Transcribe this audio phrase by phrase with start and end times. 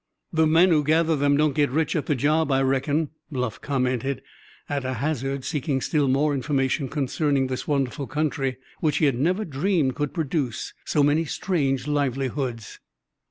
[0.33, 4.23] "The men who gather them don't get rich at the job, I reckon," Bluff commented,
[4.67, 9.45] at a hazard, seeking still more information concerning this wonderful country which he had never
[9.45, 12.79] dreamed could produce so many strange livelihoods.